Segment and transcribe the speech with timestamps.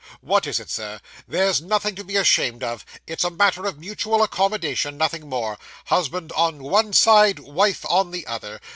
[0.21, 0.99] What is it, Sir?
[1.27, 5.59] There's nothing to be ashamed of; it's a matter of mutual accommodation, nothing more.
[5.85, 8.59] Husband on one side, wife on the other.